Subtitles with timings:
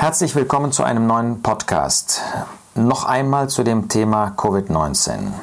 [0.00, 2.22] Herzlich willkommen zu einem neuen Podcast.
[2.74, 5.34] Noch einmal zu dem Thema Covid-19.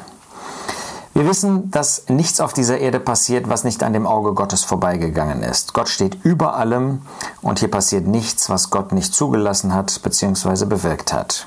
[1.14, 5.43] Wir wissen, dass nichts auf dieser Erde passiert, was nicht an dem Auge Gottes vorbeigegangen
[5.43, 5.75] ist.
[5.75, 7.04] Gott steht über allem
[7.43, 10.65] und hier passiert nichts, was Gott nicht zugelassen hat bzw.
[10.65, 11.45] bewirkt hat.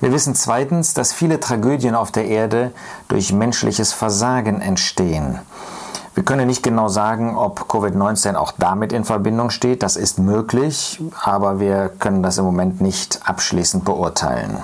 [0.00, 2.72] Wir wissen zweitens, dass viele Tragödien auf der Erde
[3.08, 5.38] durch menschliches Versagen entstehen.
[6.14, 9.82] Wir können nicht genau sagen, ob Covid-19 auch damit in Verbindung steht.
[9.82, 14.62] Das ist möglich, aber wir können das im Moment nicht abschließend beurteilen.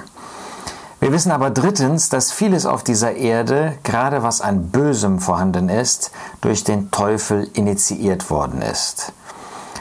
[1.00, 6.12] Wir wissen aber drittens, dass vieles auf dieser Erde, gerade was an Bösem vorhanden ist,
[6.40, 9.12] durch den Teufel initiiert worden ist.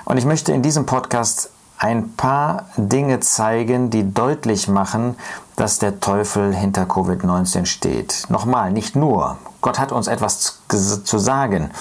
[0.05, 5.18] Und ich möchte in diesem Podcast ein paar Dinge zeigen, die deutlich machen,
[5.59, 8.26] dass der Teufel hinter Covid-19 steht.
[8.30, 9.38] Nochmal, nicht nur.
[9.62, 11.72] Gott hat uns etwas zu sagen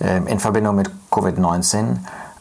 [0.00, 1.98] äh, in Verbindung mit Covid-19,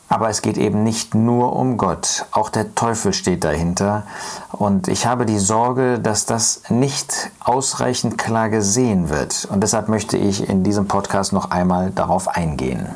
[0.08, 2.26] aber es geht eben nicht nur um Gott.
[2.32, 4.04] Auch der Teufel steht dahinter.
[4.52, 9.48] Und ich habe die Sorge, dass das nicht ausreichend klar gesehen wird.
[9.52, 12.88] Und deshalb möchte ich in diesem Podcast noch einmal darauf eingehen.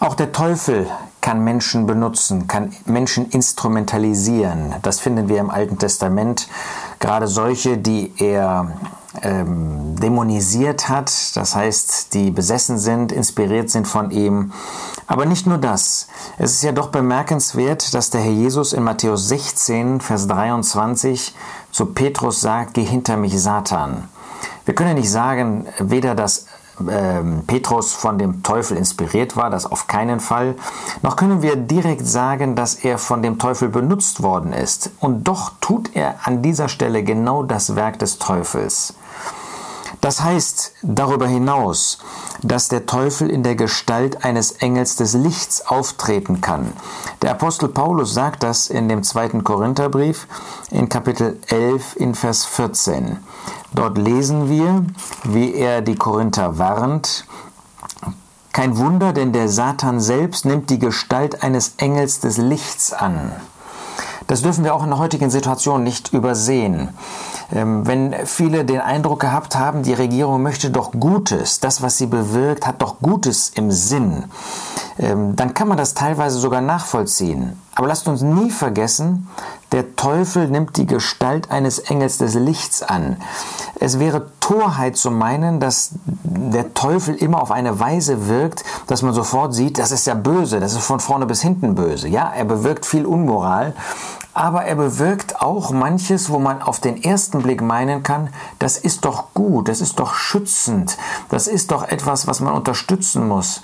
[0.00, 0.88] Auch der Teufel
[1.22, 4.74] kann Menschen benutzen, kann Menschen instrumentalisieren.
[4.82, 6.48] Das finden wir im Alten Testament.
[6.98, 8.72] Gerade solche, die er
[9.22, 14.52] ähm, dämonisiert hat, das heißt, die besessen sind, inspiriert sind von ihm.
[15.06, 16.08] Aber nicht nur das.
[16.38, 21.34] Es ist ja doch bemerkenswert, dass der Herr Jesus in Matthäus 16, Vers 23
[21.70, 24.08] zu Petrus sagt, geh hinter mich, Satan.
[24.64, 26.46] Wir können nicht sagen, weder das
[26.88, 30.56] ähm, Petrus von dem Teufel inspiriert war, das auf keinen Fall.
[31.02, 34.90] Noch können wir direkt sagen, dass er von dem Teufel benutzt worden ist.
[35.00, 38.94] Und doch tut er an dieser Stelle genau das Werk des Teufels.
[40.02, 41.98] Das heißt darüber hinaus,
[42.42, 46.72] dass der Teufel in der Gestalt eines Engels des Lichts auftreten kann.
[47.22, 50.26] Der Apostel Paulus sagt das in dem zweiten Korintherbrief
[50.72, 53.18] in Kapitel 11 in Vers 14.
[53.74, 54.84] Dort lesen wir,
[55.24, 57.26] wie er die Korinther warnt.
[58.52, 63.32] Kein Wunder, denn der Satan selbst nimmt die Gestalt eines Engels des Lichts an.
[64.26, 66.90] Das dürfen wir auch in der heutigen Situation nicht übersehen.
[67.52, 72.06] Ähm, wenn viele den Eindruck gehabt haben, die Regierung möchte doch Gutes, das, was sie
[72.06, 74.24] bewirkt, hat doch Gutes im Sinn,
[74.98, 77.58] ähm, dann kann man das teilweise sogar nachvollziehen.
[77.74, 79.28] Aber lasst uns nie vergessen,
[79.72, 83.16] der Teufel nimmt die Gestalt eines Engels des Lichts an.
[83.80, 89.14] Es wäre Torheit zu meinen, dass der Teufel immer auf eine Weise wirkt, dass man
[89.14, 92.08] sofort sieht, das ist ja böse, das ist von vorne bis hinten böse.
[92.08, 93.74] Ja, er bewirkt viel Unmoral,
[94.34, 99.04] aber er bewirkt auch manches, wo man auf den ersten Blick meinen kann, das ist
[99.04, 100.96] doch gut, das ist doch schützend,
[101.28, 103.62] das ist doch etwas, was man unterstützen muss.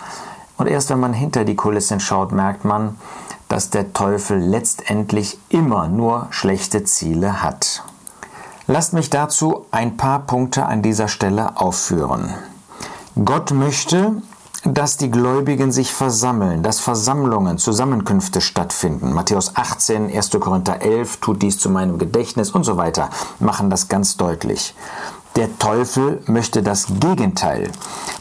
[0.56, 2.96] Und erst wenn man hinter die Kulissen schaut, merkt man,
[3.48, 7.82] dass der Teufel letztendlich immer nur schlechte Ziele hat.
[8.66, 12.34] Lasst mich dazu ein paar Punkte an dieser Stelle aufführen.
[13.24, 14.20] Gott möchte,
[14.74, 19.12] dass die Gläubigen sich versammeln, dass Versammlungen, Zusammenkünfte stattfinden.
[19.12, 20.30] Matthäus 18, 1.
[20.40, 24.74] Korinther 11, tut dies zu meinem Gedächtnis und so weiter, machen das ganz deutlich.
[25.36, 27.70] Der Teufel möchte das Gegenteil.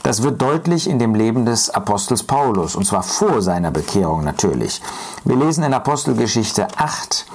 [0.04, 4.82] Das wird deutlich in dem Leben des Apostels Paulus, und zwar vor seiner Bekehrung natürlich.
[5.26, 7.26] Wir lesen in Apostelgeschichte 8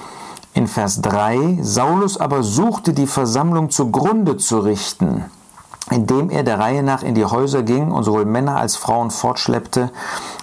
[0.53, 5.25] in Vers 3, Saulus aber suchte die Versammlung zugrunde zu richten
[5.91, 9.91] indem er der Reihe nach in die Häuser ging und sowohl Männer als Frauen fortschleppte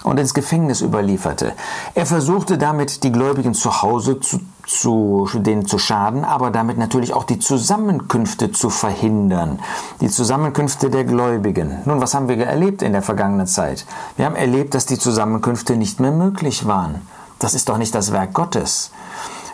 [0.03, 1.53] und ins Gefängnis überlieferte.
[1.95, 7.13] Er versuchte damit die Gläubigen zu Hause zu, zu, denen zu schaden, aber damit natürlich
[7.13, 9.59] auch die Zusammenkünfte zu verhindern.
[9.99, 11.79] Die Zusammenkünfte der Gläubigen.
[11.85, 13.85] Nun, was haben wir erlebt in der vergangenen Zeit?
[14.17, 17.01] Wir haben erlebt, dass die Zusammenkünfte nicht mehr möglich waren.
[17.39, 18.91] Das ist doch nicht das Werk Gottes.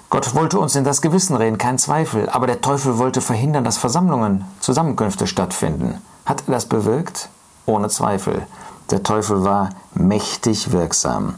[0.09, 3.77] Gott wollte uns in das Gewissen reden, kein Zweifel, aber der Teufel wollte verhindern, dass
[3.77, 6.01] Versammlungen, Zusammenkünfte stattfinden.
[6.25, 7.27] Hat er das bewirkt?
[7.65, 8.47] Ohne Zweifel.
[8.89, 11.35] Der Teufel war mächtig wirksam.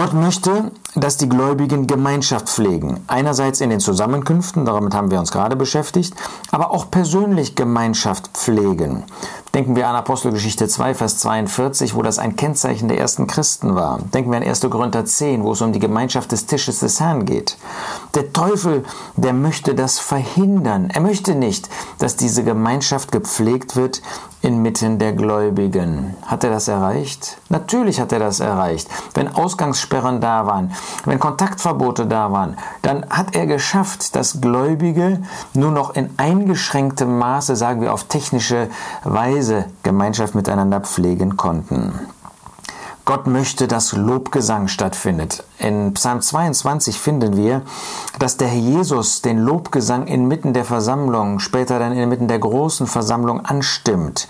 [0.00, 3.04] Gott möchte, dass die Gläubigen Gemeinschaft pflegen.
[3.06, 6.14] Einerseits in den Zusammenkünften, damit haben wir uns gerade beschäftigt,
[6.50, 9.04] aber auch persönlich Gemeinschaft pflegen.
[9.52, 13.98] Denken wir an Apostelgeschichte 2, Vers 42, wo das ein Kennzeichen der ersten Christen war.
[14.14, 14.62] Denken wir an 1.
[14.70, 17.58] Korinther 10, wo es um die Gemeinschaft des Tisches des Herrn geht.
[18.14, 18.84] Der Teufel,
[19.16, 20.88] der möchte das verhindern.
[20.88, 21.68] Er möchte nicht,
[21.98, 24.00] dass diese Gemeinschaft gepflegt wird
[24.42, 26.16] inmitten der Gläubigen.
[26.26, 27.38] Hat er das erreicht?
[27.48, 28.88] Natürlich hat er das erreicht.
[29.14, 30.72] Wenn Ausgangssperren da waren,
[31.04, 35.22] wenn Kontaktverbote da waren, dann hat er geschafft, dass Gläubige
[35.52, 38.68] nur noch in eingeschränktem Maße, sagen wir auf technische
[39.04, 41.92] Weise, Gemeinschaft miteinander pflegen konnten.
[43.10, 45.42] Gott möchte, dass Lobgesang stattfindet.
[45.58, 47.62] In Psalm 22 finden wir,
[48.20, 53.44] dass der Herr Jesus den Lobgesang inmitten der Versammlung, später dann inmitten der großen Versammlung
[53.44, 54.28] anstimmt.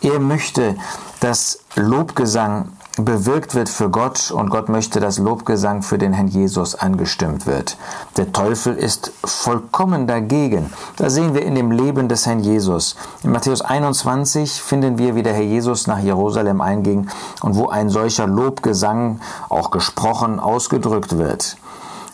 [0.00, 0.76] Er möchte,
[1.18, 6.74] dass Lobgesang bewirkt wird für Gott und Gott möchte, dass Lobgesang für den Herrn Jesus
[6.74, 7.76] angestimmt wird.
[8.16, 10.72] Der Teufel ist vollkommen dagegen.
[10.96, 12.96] Da sehen wir in dem Leben des Herrn Jesus.
[13.22, 17.08] In Matthäus 21 finden wir, wie der Herr Jesus nach Jerusalem einging
[17.42, 21.56] und wo ein solcher Lobgesang, auch gesprochen, ausgedrückt wird.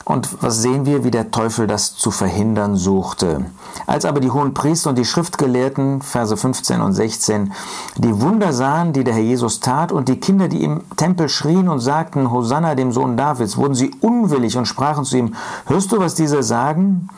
[0.07, 3.47] Und was sehen wir, wie der Teufel das zu verhindern suchte?
[3.89, 7.53] Als aber die hohen Priester und die Schriftgelehrten, Verse 15 und 16,
[7.97, 11.69] die Wunder sahen, die der Herr Jesus tat, und die Kinder, die im Tempel schrien
[11.69, 15.35] und sagten, Hosanna dem Sohn Davids, wurden sie unwillig und sprachen zu ihm,
[15.67, 17.09] hörst du, was diese sagen?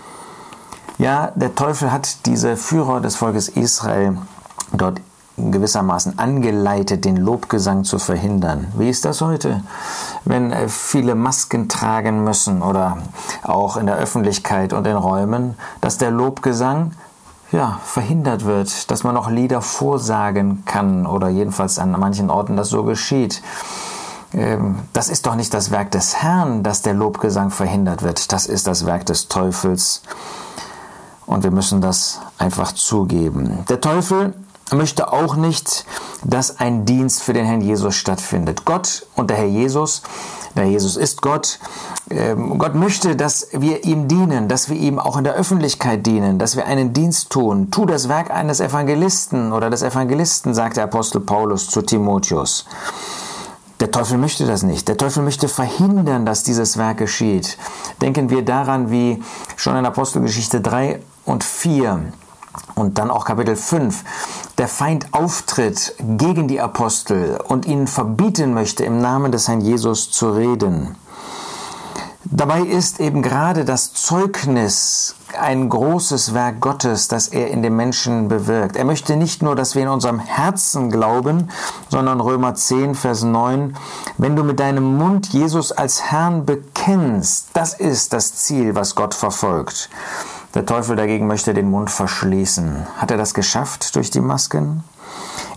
[0.97, 4.17] Ja, der Teufel hat diese Führer des Volkes Israel
[4.73, 5.03] dort
[5.51, 8.69] gewissermaßen angeleitet, den Lobgesang zu verhindern.
[8.77, 9.63] Wie ist das heute?
[10.25, 12.99] Wenn äh, viele Masken tragen müssen oder
[13.43, 16.93] auch in der Öffentlichkeit und in Räumen, dass der Lobgesang
[17.53, 22.69] ja, verhindert wird, dass man noch Lieder vorsagen kann oder jedenfalls an manchen Orten das
[22.69, 23.43] so geschieht.
[24.33, 28.33] Ähm, das ist doch nicht das Werk des Herrn, dass der Lobgesang verhindert wird.
[28.33, 30.03] Das ist das Werk des Teufels.
[31.27, 33.65] Und wir müssen das einfach zugeben.
[33.69, 34.35] Der Teufel
[34.73, 35.85] möchte auch nicht,
[36.25, 38.65] dass ein Dienst für den Herrn Jesus stattfindet.
[38.65, 40.03] Gott und der Herr Jesus,
[40.57, 41.59] der Jesus ist Gott,
[42.11, 46.39] ähm, Gott möchte, dass wir ihm dienen, dass wir ihm auch in der Öffentlichkeit dienen,
[46.39, 47.71] dass wir einen Dienst tun.
[47.71, 52.65] Tu das Werk eines Evangelisten oder des Evangelisten, sagt der Apostel Paulus zu Timotheus.
[53.81, 54.89] Der Teufel möchte das nicht.
[54.89, 57.57] Der Teufel möchte verhindern, dass dieses Werk geschieht.
[58.03, 59.23] Denken wir daran, wie
[59.57, 62.13] schon in Apostelgeschichte 3 und 4
[62.75, 64.05] und dann auch Kapitel 5,
[64.59, 70.11] der Feind auftritt gegen die Apostel und ihnen verbieten möchte, im Namen des Herrn Jesus
[70.11, 70.97] zu reden.
[72.31, 78.29] Dabei ist eben gerade das Zeugnis ein großes Werk Gottes, das er in den Menschen
[78.29, 78.77] bewirkt.
[78.77, 81.49] Er möchte nicht nur, dass wir in unserem Herzen glauben,
[81.89, 83.77] sondern Römer 10, Vers 9,
[84.19, 89.15] wenn du mit deinem Mund Jesus als Herrn bekennst, das ist das Ziel, was Gott
[89.15, 89.89] verfolgt.
[90.59, 92.85] Der Teufel dagegen möchte den Mund verschließen.
[92.97, 94.83] Hat er das geschafft durch die Masken?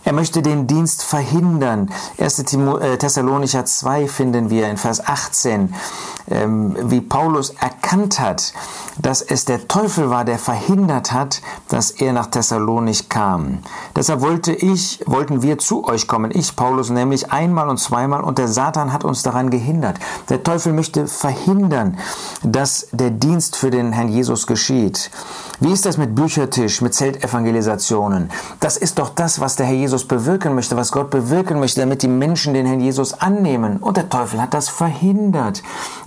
[0.04, 1.90] Er möchte den Dienst verhindern.
[2.20, 2.54] 1.
[2.54, 5.74] Äh, Thessalonicher 2 finden wir in Vers 18,
[6.30, 7.56] ähm, wie Paulus
[7.92, 8.54] erkannt hat,
[9.02, 13.60] dass es der Teufel war, der verhindert hat, dass er nach Thessalonich kam.
[13.96, 18.38] Deshalb wollte ich, wollten wir zu euch kommen, ich Paulus nämlich einmal und zweimal und
[18.38, 19.98] der Satan hat uns daran gehindert.
[20.30, 21.98] Der Teufel möchte verhindern,
[22.44, 25.12] dass der Dienst für den Herrn Jesus geschieht.
[25.60, 28.32] Wie ist das mit Büchertisch, mit Zeltevangelisationen?
[28.60, 32.02] Das ist doch das, was der Herr Jesus bewirken möchte, was Gott bewirken möchte, damit
[32.04, 33.78] die Menschen den Herrn Jesus annehmen.
[33.78, 35.62] Und der Teufel hat das verhindert.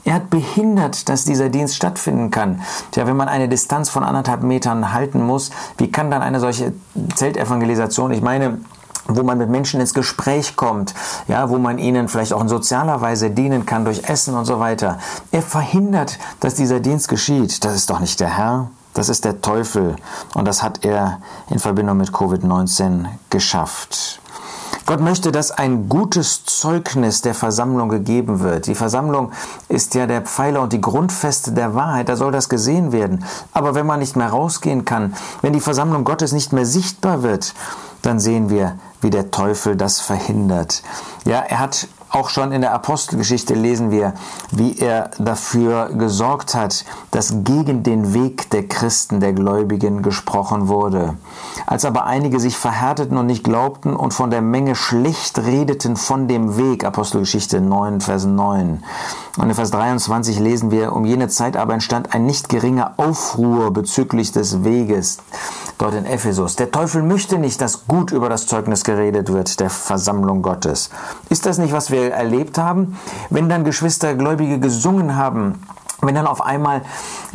[0.04, 2.60] Er hat behindert, dass dieser Dienst stattfinden kann.
[2.90, 6.74] Tja, wenn man eine Distanz von anderthalb Metern halten muss, wie kann dann eine solche
[7.14, 8.58] Zeltevangelisation, ich meine,
[9.06, 10.94] wo man mit Menschen ins Gespräch kommt,
[11.28, 14.60] ja, wo man ihnen vielleicht auch in sozialer Weise dienen kann durch Essen und so
[14.60, 14.98] weiter.
[15.30, 17.64] Er verhindert, dass dieser Dienst geschieht.
[17.64, 18.70] Das ist doch nicht der Herr.
[18.94, 19.96] Das ist der Teufel
[20.34, 21.20] und das hat er
[21.50, 24.20] in Verbindung mit Covid-19 geschafft.
[24.86, 28.66] Gott möchte, dass ein gutes Zeugnis der Versammlung gegeben wird.
[28.66, 29.32] Die Versammlung
[29.68, 33.24] ist ja der Pfeiler und die Grundfeste der Wahrheit, da soll das gesehen werden.
[33.52, 37.54] Aber wenn man nicht mehr rausgehen kann, wenn die Versammlung Gottes nicht mehr sichtbar wird,
[38.02, 40.82] dann sehen wir, wie der Teufel das verhindert.
[41.24, 44.14] Ja, er hat auch schon in der Apostelgeschichte lesen wir,
[44.50, 51.16] wie er dafür gesorgt hat, dass gegen den Weg der Christen, der Gläubigen gesprochen wurde.
[51.66, 56.28] Als aber einige sich verhärteten und nicht glaubten und von der Menge schlecht redeten von
[56.28, 58.84] dem Weg, Apostelgeschichte 9, Vers 9.
[59.38, 63.72] Und in Vers 23 lesen wir, um jene Zeit aber entstand ein nicht geringer Aufruhr
[63.72, 65.18] bezüglich des Weges
[65.78, 66.56] dort in Ephesus.
[66.56, 70.90] Der Teufel möchte nicht, dass gut über das Zeugnis geredet wird, der Versammlung Gottes.
[71.28, 72.98] Ist das nicht, was wir erlebt haben?
[73.30, 75.62] Wenn dann Geschwister Gläubige gesungen haben,
[76.00, 76.82] wenn dann auf einmal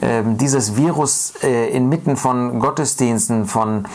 [0.01, 3.87] äh, dieses Virus äh, inmitten von Gottesdiensten, von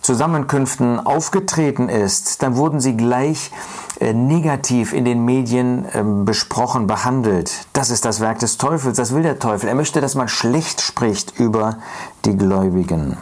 [0.00, 3.52] Zusammenkünften aufgetreten ist, dann wurden sie gleich
[4.00, 7.66] äh, negativ in den Medien äh, besprochen, behandelt.
[7.72, 9.68] Das ist das Werk des Teufels, das will der Teufel.
[9.68, 11.78] Er möchte, dass man schlecht spricht über
[12.24, 13.16] die Gläubigen.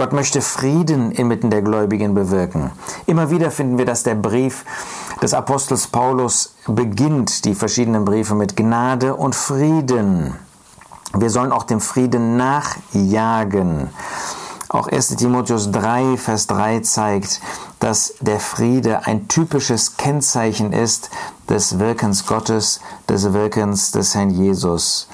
[0.00, 2.70] Gott möchte Frieden inmitten der Gläubigen bewirken.
[3.04, 4.64] Immer wieder finden wir, dass der Brief
[5.20, 10.32] des Apostels Paulus beginnt, die verschiedenen Briefe mit Gnade und Frieden.
[11.12, 13.90] Wir sollen auch dem Frieden nachjagen.
[14.70, 17.42] Auch 1 Timotheus 3, Vers 3 zeigt,
[17.78, 21.10] dass der Friede ein typisches Kennzeichen ist
[21.50, 25.08] des Wirkens Gottes, des Wirkens des Herrn Jesus.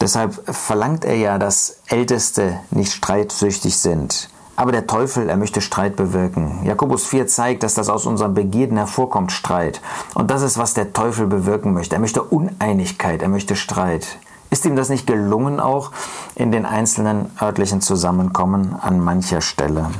[0.00, 4.30] Deshalb verlangt er ja, dass Älteste nicht streitsüchtig sind.
[4.54, 6.64] Aber der Teufel, er möchte Streit bewirken.
[6.64, 9.80] Jakobus 4 zeigt, dass das aus unseren Begierden hervorkommt, Streit.
[10.14, 11.94] Und das ist, was der Teufel bewirken möchte.
[11.94, 14.18] Er möchte Uneinigkeit, er möchte Streit.
[14.50, 15.92] Ist ihm das nicht gelungen auch
[16.34, 19.90] in den einzelnen örtlichen Zusammenkommen an mancher Stelle?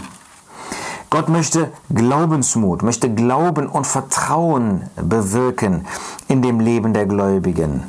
[1.10, 5.86] Gott möchte Glaubensmut, möchte Glauben und Vertrauen bewirken
[6.28, 7.84] in dem Leben der Gläubigen.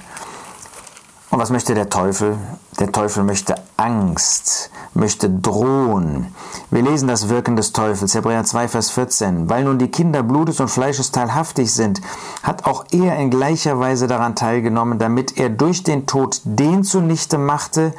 [1.32, 2.38] Und was möchte der Teufel?
[2.80, 6.28] Der Teufel möchte Angst, möchte drohen.
[6.72, 9.50] Wir lesen das Wirken des Teufels, Hebräer 2, Vers 14.
[9.50, 12.00] Weil nun die Kinder Blutes und Fleisches teilhaftig sind,
[12.42, 17.38] hat auch er in gleicher Weise daran teilgenommen, damit er durch den Tod den zunichte
[17.38, 17.94] machte,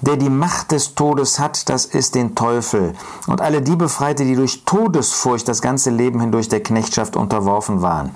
[0.00, 2.92] der die Macht des Todes hat, das ist den Teufel.
[3.26, 8.10] Und alle die befreite, die durch Todesfurcht das ganze Leben hindurch der Knechtschaft unterworfen waren.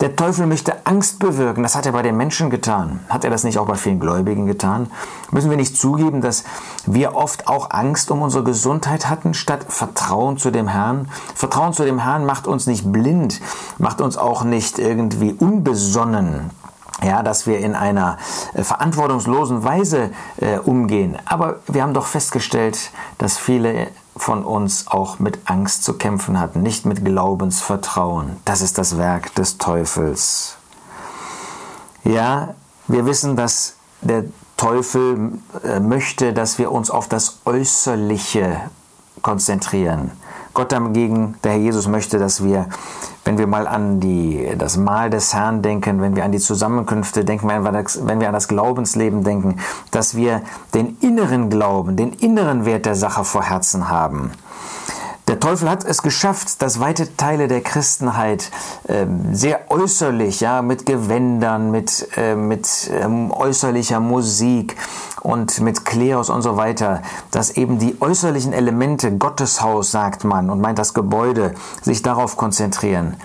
[0.00, 1.62] Der Teufel möchte Angst bewirken.
[1.62, 3.00] Das hat er bei den Menschen getan.
[3.08, 4.90] Hat er das nicht auch bei vielen Gläubigen getan?
[5.30, 6.44] Müssen wir nicht zugeben, dass
[6.86, 11.08] wir oft auch Angst um unsere Gesundheit hatten, statt Vertrauen zu dem Herrn?
[11.34, 13.40] Vertrauen zu dem Herrn macht uns nicht blind,
[13.78, 16.50] macht uns auch nicht irgendwie unbesonnen
[17.02, 18.18] ja, dass wir in einer
[18.54, 21.18] äh, verantwortungslosen Weise äh, umgehen.
[21.24, 26.62] Aber wir haben doch festgestellt, dass viele von uns auch mit Angst zu kämpfen hatten,
[26.62, 28.36] nicht mit Glaubensvertrauen.
[28.44, 30.56] Das ist das Werk des Teufels.
[32.04, 32.54] Ja,
[32.88, 34.24] wir wissen, dass der
[34.56, 35.32] Teufel
[35.64, 38.60] äh, möchte, dass wir uns auf das Äußerliche
[39.22, 40.10] konzentrieren.
[40.54, 42.66] Gott dagegen, der Herr Jesus möchte, dass wir,
[43.24, 47.24] wenn wir mal an die, das Mahl des Herrn denken, wenn wir an die Zusammenkünfte
[47.24, 49.58] denken, wenn wir, das, wenn wir an das Glaubensleben denken,
[49.90, 50.42] dass wir
[50.74, 54.32] den inneren Glauben, den inneren Wert der Sache vor Herzen haben.
[55.32, 58.50] Der Teufel hat es geschafft, dass weite Teile der Christenheit
[58.86, 64.76] äh, sehr äußerlich, ja, mit Gewändern, mit, äh, mit ähm, äußerlicher Musik
[65.22, 70.60] und mit Kleos und so weiter, dass eben die äußerlichen Elemente Gotteshaus, sagt man, und
[70.60, 73.16] meint das Gebäude, sich darauf konzentrieren.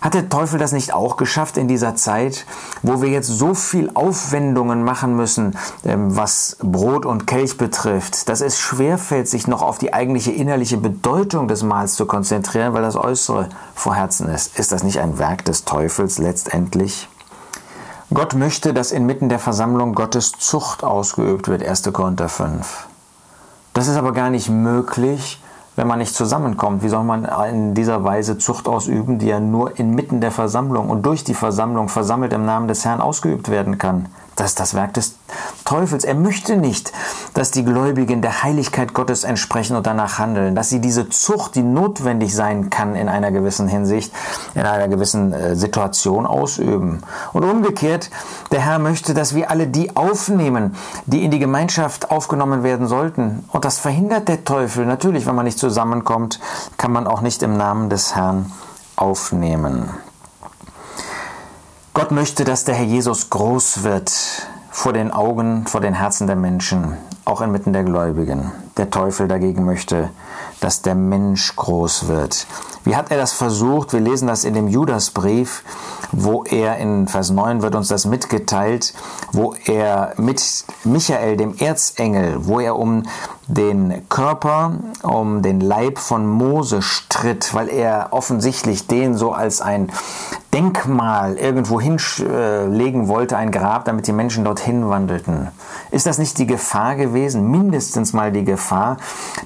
[0.00, 2.46] Hat der Teufel das nicht auch geschafft in dieser Zeit,
[2.82, 8.40] wo wir jetzt so viel Aufwendungen machen müssen, ähm, was Brot und Kelch betrifft, dass
[8.40, 12.96] es schwerfällt, sich noch auf die eigentliche innerliche Bedeutung des Mahls zu konzentrieren, weil das
[12.96, 14.58] Äußere vor Herzen ist?
[14.58, 17.08] Ist das nicht ein Werk des Teufels letztendlich?
[18.12, 21.92] Gott möchte, dass inmitten der Versammlung Gottes Zucht ausgeübt wird, 1.
[21.92, 22.88] Korinther 5.
[23.72, 25.40] Das ist aber gar nicht möglich,
[25.80, 26.82] wenn man nicht zusammenkommt?
[26.82, 31.06] Wie soll man in dieser Weise Zucht ausüben, die ja nur inmitten der Versammlung und
[31.06, 34.04] durch die Versammlung versammelt im Namen des Herrn ausgeübt werden kann?
[34.40, 35.16] Das ist das Werk des
[35.66, 36.02] Teufels.
[36.02, 36.94] Er möchte nicht,
[37.34, 41.62] dass die Gläubigen der Heiligkeit Gottes entsprechen und danach handeln, dass sie diese Zucht, die
[41.62, 44.14] notwendig sein kann in einer gewissen Hinsicht,
[44.54, 47.02] in einer gewissen äh, Situation ausüben.
[47.34, 48.08] Und umgekehrt,
[48.50, 53.44] der Herr möchte, dass wir alle die aufnehmen, die in die Gemeinschaft aufgenommen werden sollten.
[53.48, 54.86] Und das verhindert der Teufel.
[54.86, 56.40] Natürlich, wenn man nicht zusammenkommt,
[56.78, 58.50] kann man auch nicht im Namen des Herrn
[58.96, 59.90] aufnehmen.
[61.92, 64.12] Gott möchte, dass der Herr Jesus groß wird
[64.70, 68.52] vor den Augen, vor den Herzen der Menschen, auch inmitten der Gläubigen.
[68.76, 70.08] Der Teufel dagegen möchte,
[70.60, 72.46] dass der Mensch groß wird.
[72.84, 73.92] Wie hat er das versucht?
[73.92, 75.64] Wir lesen das in dem Judasbrief,
[76.12, 78.94] wo er in Vers 9 wird uns das mitgeteilt,
[79.32, 83.02] wo er mit Michael, dem Erzengel, wo er um
[83.48, 89.90] den Körper, um den Leib von Mose stritt, weil er offensichtlich den so als ein
[90.52, 95.48] Denkmal irgendwo hinlegen wollte, ein Grab, damit die Menschen dorthin wandelten.
[95.92, 98.96] Ist das nicht die Gefahr gewesen, mindestens mal die Gefahr,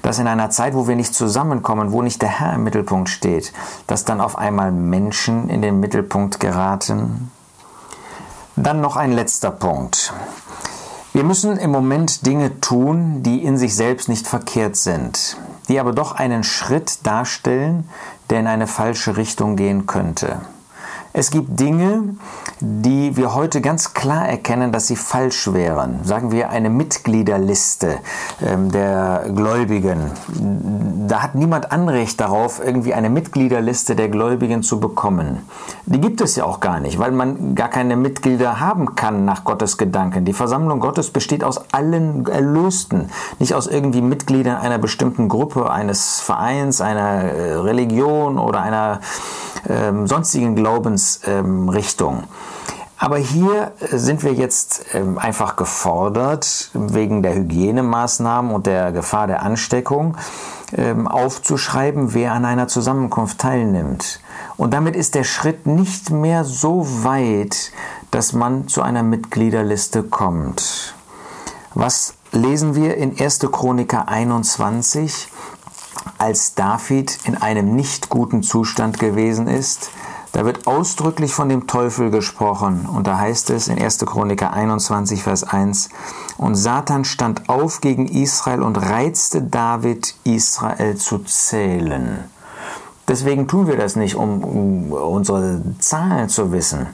[0.01, 3.53] dass in einer Zeit, wo wir nicht zusammenkommen, wo nicht der Herr im Mittelpunkt steht,
[3.85, 7.31] dass dann auf einmal Menschen in den Mittelpunkt geraten?
[8.55, 10.11] Dann noch ein letzter Punkt.
[11.13, 15.37] Wir müssen im Moment Dinge tun, die in sich selbst nicht verkehrt sind,
[15.69, 17.87] die aber doch einen Schritt darstellen,
[18.29, 20.41] der in eine falsche Richtung gehen könnte.
[21.17, 22.15] Es gibt Dinge,
[22.59, 26.03] die wir heute ganz klar erkennen, dass sie falsch wären.
[26.03, 27.99] Sagen wir eine Mitgliederliste
[28.45, 30.11] ähm, der Gläubigen.
[31.07, 35.37] Da hat niemand Anrecht darauf, irgendwie eine Mitgliederliste der Gläubigen zu bekommen.
[35.85, 39.45] Die gibt es ja auch gar nicht, weil man gar keine Mitglieder haben kann nach
[39.45, 40.25] Gottes Gedanken.
[40.25, 46.19] Die Versammlung Gottes besteht aus allen Erlösten, nicht aus irgendwie Mitgliedern einer bestimmten Gruppe, eines
[46.19, 48.99] Vereins, einer äh, Religion oder einer
[49.69, 52.17] ähm, sonstigen Glaubensrichtung.
[52.17, 52.23] Ähm,
[52.97, 59.27] aber hier äh, sind wir jetzt ähm, einfach gefordert, wegen der Hygienemaßnahmen und der Gefahr
[59.27, 60.17] der Ansteckung,
[60.75, 64.21] ähm, aufzuschreiben, wer an einer Zusammenkunft teilnimmt.
[64.57, 67.71] Und damit ist der Schritt nicht mehr so weit,
[68.11, 70.95] dass man zu einer Mitgliederliste kommt.
[71.73, 73.39] Was lesen wir in 1.
[73.51, 75.27] Chroniker 21?
[76.17, 79.89] Als David in einem nicht guten Zustand gewesen ist,
[80.35, 83.99] da wird ausdrücklich von dem Teufel gesprochen und da heißt es in 1.
[83.99, 85.89] Chroniker 21, Vers 1,
[86.37, 92.25] und Satan stand auf gegen Israel und reizte David, Israel zu zählen.
[93.07, 96.87] Deswegen tun wir das nicht, um unsere Zahlen zu wissen.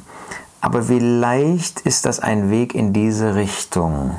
[0.59, 4.17] Aber vielleicht ist das ein Weg in diese Richtung.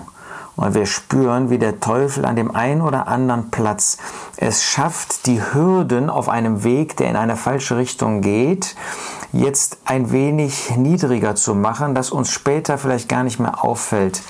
[0.54, 3.96] Und wir spüren, wie der Teufel an dem einen oder anderen Platz
[4.36, 8.76] es schafft, die Hürden auf einem Weg, der in eine falsche Richtung geht,
[9.32, 14.22] jetzt ein wenig niedriger zu machen, dass uns später vielleicht gar nicht mehr auffällt,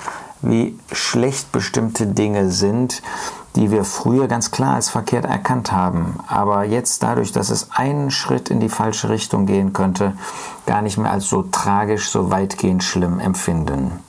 [0.42, 3.02] wie schlecht bestimmte Dinge sind,
[3.56, 8.10] die wir früher ganz klar als verkehrt erkannt haben, aber jetzt dadurch, dass es einen
[8.10, 10.16] Schritt in die falsche Richtung gehen könnte,
[10.66, 14.00] gar nicht mehr als so tragisch, so weitgehend schlimm empfinden.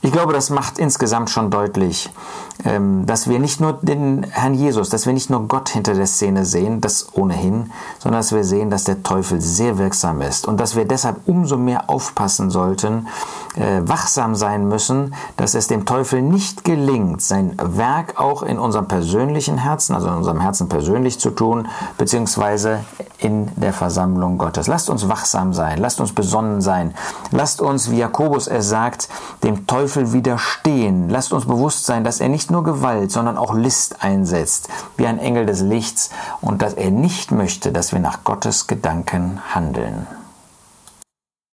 [0.00, 2.08] Ich glaube, das macht insgesamt schon deutlich,
[2.64, 6.06] ähm, dass wir nicht nur den Herrn Jesus, dass wir nicht nur Gott hinter der
[6.06, 10.60] Szene sehen, das ohnehin, sondern dass wir sehen, dass der Teufel sehr wirksam ist und
[10.60, 13.08] dass wir deshalb umso mehr aufpassen sollten,
[13.56, 18.86] äh, wachsam sein müssen, dass es dem Teufel nicht gelingt, sein Werk auch in unserem
[18.86, 22.84] persönlichen Herzen, also in unserem Herzen persönlich zu tun, beziehungsweise
[23.18, 24.68] in der Versammlung Gottes.
[24.68, 26.94] Lasst uns wachsam sein, lasst uns besonnen sein,
[27.32, 29.08] lasst uns, wie Jakobus es sagt,
[29.42, 31.08] dem Teufel Teufel widerstehen.
[31.08, 34.68] Lasst uns bewusst sein, dass er nicht nur Gewalt, sondern auch List einsetzt,
[34.98, 36.10] wie ein Engel des Lichts,
[36.42, 40.06] und dass er nicht möchte, dass wir nach Gottes Gedanken handeln.